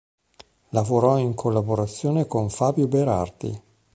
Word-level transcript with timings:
Lavorò 0.69 1.19
in 1.19 1.35
collaborazione 1.35 2.25
con 2.25 2.49
Fabio 2.49 2.87
Berardi. 2.87 3.61